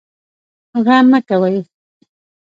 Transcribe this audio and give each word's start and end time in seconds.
غم 0.83 1.05
مه 1.11 1.19
کوئ 1.27 1.55